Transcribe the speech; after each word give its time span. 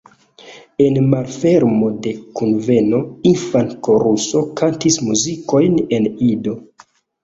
En 0.85 0.95
malfermo 1.09 1.91
de 2.07 2.15
kunveno, 2.41 3.03
infan-koruso 3.35 4.45
kantis 4.59 5.03
muzikojn 5.09 5.83
en 6.01 6.15
Ido. 6.35 6.61